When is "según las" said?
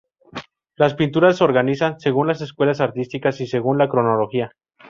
1.99-2.41